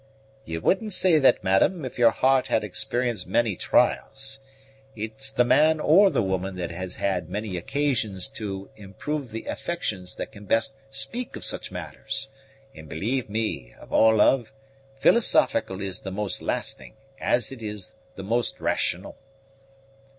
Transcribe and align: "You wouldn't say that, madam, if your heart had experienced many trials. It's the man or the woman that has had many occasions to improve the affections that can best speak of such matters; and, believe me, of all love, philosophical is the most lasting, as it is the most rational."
"You 0.45 0.61
wouldn't 0.61 0.93
say 0.93 1.19
that, 1.19 1.43
madam, 1.43 1.85
if 1.85 1.99
your 1.99 2.09
heart 2.09 2.47
had 2.47 2.63
experienced 2.63 3.27
many 3.27 3.55
trials. 3.55 4.39
It's 4.95 5.29
the 5.29 5.45
man 5.45 5.79
or 5.79 6.09
the 6.09 6.23
woman 6.23 6.55
that 6.55 6.71
has 6.71 6.95
had 6.95 7.29
many 7.29 7.55
occasions 7.55 8.27
to 8.29 8.71
improve 8.75 9.29
the 9.29 9.45
affections 9.45 10.15
that 10.15 10.31
can 10.31 10.45
best 10.45 10.75
speak 10.89 11.35
of 11.35 11.45
such 11.45 11.69
matters; 11.69 12.29
and, 12.73 12.89
believe 12.89 13.29
me, 13.29 13.75
of 13.79 13.93
all 13.93 14.15
love, 14.15 14.51
philosophical 14.97 15.81
is 15.83 15.99
the 15.99 16.09
most 16.11 16.41
lasting, 16.41 16.95
as 17.19 17.51
it 17.51 17.61
is 17.61 17.93
the 18.15 18.23
most 18.23 18.59
rational." 18.59 19.19